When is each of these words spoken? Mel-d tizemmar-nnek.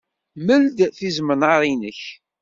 Mel-d 0.45 0.77
tizemmar-nnek. 0.97 2.01